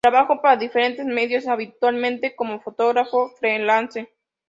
Trabajó 0.03 0.41
para 0.41 0.57
diferentes 0.57 1.05
medios, 1.05 1.45
habitualmente 1.47 2.35
como 2.35 2.59
fotógrafo 2.59 3.29
freelance. 3.39 4.09